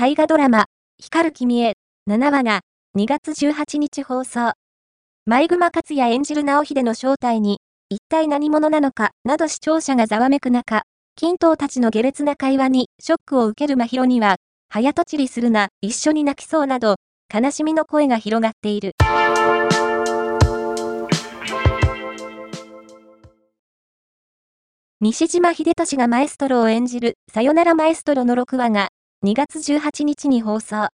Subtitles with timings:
[0.00, 0.66] 大河ドラマ、
[1.00, 1.74] 光る君へ、
[2.08, 2.60] 7話が、
[2.96, 4.52] 2月18日放送。
[5.26, 7.58] 前熊克也演じる直秀の正体に、
[7.88, 10.82] 一体何者なのか、など視聴者がざわめく中、
[11.16, 14.36] 金刀たちの下劣な会話にショックを受ける真宙には、
[14.68, 16.94] 早とちりするな、一緒に泣きそうなど、
[17.34, 18.92] 悲しみの声が広がっている。
[25.00, 28.90] 西島秀俊がマエストロを演じる、さよならマエストロの6話が、
[29.24, 30.90] 2月18日に放送。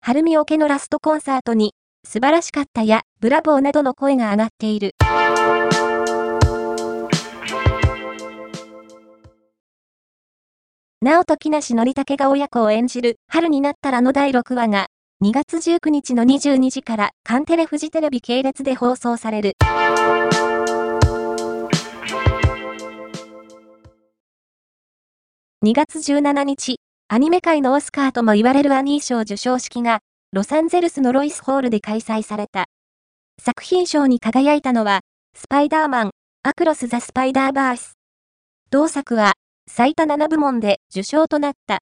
[0.00, 1.74] 春見オケのラストコンサートに、
[2.06, 4.92] 素晴らしかったや、ブラボーなどの声が上がっている。
[11.02, 14.86] なおと木梨憲武が親子を演じる、春になったらの第6話が、
[15.24, 19.54] 2月19日の22時から、カンテレフジテレビ系列で放送される。
[25.64, 26.78] 2月17日、
[27.10, 32.66] アニメ界のオスカーとも言われるアニー賞授賞式が、ロサンゼルスのロイスホールで開催された。
[33.40, 35.00] 作品賞に輝いたのは、
[35.34, 36.10] スパイダーマン、
[36.42, 37.94] アクロス・ザ・スパイダーバース。
[38.68, 39.36] 同作は、
[39.66, 41.78] 最多7部門で受賞となった。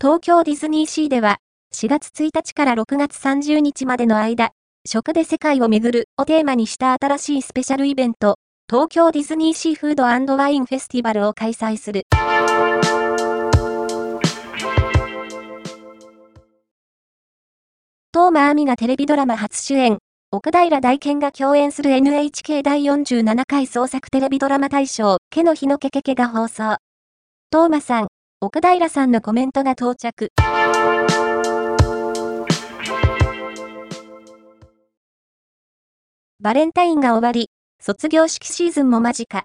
[0.00, 1.38] 東京ディズニーシーでは、
[1.74, 4.52] 4月1日から6月30日までの間、
[4.86, 8.38] 食で世界を巡るをテーマにした新しいスペシャルイベント、
[8.70, 12.02] 東京ディズニーシーフードワインフェスティバルを開催する。
[18.12, 19.96] 東間亜美がテレビドラマ初主演、
[20.30, 26.76] 奥平大賢が共演する NHK 第47回創作テレビドラマ大賞、毛の日のケケケが放送。
[27.50, 28.08] 東間さん、
[28.42, 30.28] 奥平さんのコメントが到着。
[36.40, 37.47] バレンタインが終わり、
[37.80, 39.44] 卒業式シーズンも間近。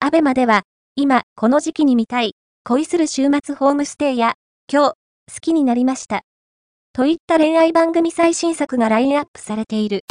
[0.00, 0.62] アベマでは、
[0.96, 2.34] 今、この時期に見たい、
[2.64, 4.34] 恋する週末ホームステイや、
[4.70, 4.96] 今日、好
[5.40, 6.22] きになりました。
[6.92, 10.04] といった恋愛番組最新作がラインアップされている。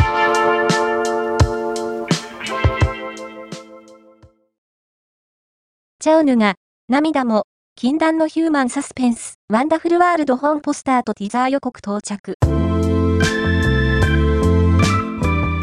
[5.99, 6.55] チャウヌが、
[6.87, 7.43] 涙も、
[7.75, 12.37] 禁断のヒューマンサスペンス、ワンダフルワールド本ポスターとティザー予告到着。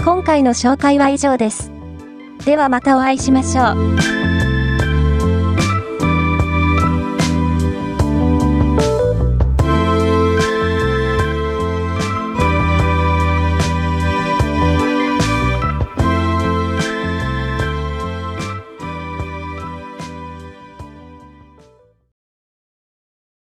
[0.04, 1.77] 今回の紹介は以上です。
[2.44, 4.17] ではまたお会いしましょう。